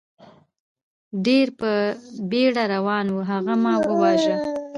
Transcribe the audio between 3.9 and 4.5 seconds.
واژه.